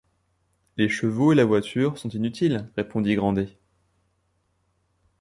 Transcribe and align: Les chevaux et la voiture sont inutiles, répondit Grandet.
Les 0.77 0.89
chevaux 0.89 1.31
et 1.31 1.35
la 1.35 1.45
voiture 1.45 1.99
sont 1.99 2.09
inutiles, 2.09 2.67
répondit 2.75 3.13
Grandet. 3.13 3.55